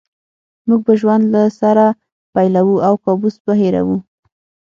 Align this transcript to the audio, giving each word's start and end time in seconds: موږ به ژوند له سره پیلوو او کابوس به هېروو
موږ 0.67 0.79
به 0.85 0.93
ژوند 1.01 1.23
له 1.33 1.41
سره 1.59 1.85
پیلوو 2.33 2.75
او 2.87 2.93
کابوس 3.05 3.35
به 3.45 3.53
هېروو 3.61 3.97